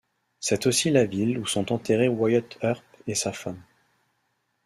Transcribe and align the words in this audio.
C'est 0.39 0.65
aussi 0.65 0.89
la 0.89 1.05
ville 1.05 1.37
où 1.37 1.45
sont 1.45 1.71
enterrés 1.71 2.07
Wyatt 2.07 2.57
Earp 2.63 2.81
et 3.05 3.13
sa 3.13 3.31
femme. 3.31 3.61